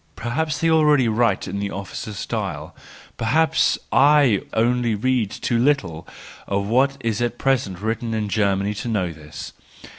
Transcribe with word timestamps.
Perhaps 0.15 0.57
they 0.57 0.69
already 0.71 1.07
write 1.07 1.47
in 1.47 1.59
the 1.59 1.69
oflficers, 1.69 2.15
style; 2.15 2.75
perhaps 3.17 3.77
I 3.91 4.41
only 4.51 4.95
read 4.95 5.29
too 5.29 5.59
little 5.59 6.07
of 6.47 6.65
what 6.65 6.97
is 7.01 7.21
at 7.21 7.37
present 7.37 7.81
written 7.81 8.15
in 8.15 8.27
Germany 8.27 8.73
to 8.73 8.87
know 8.87 9.13
this. 9.13 9.53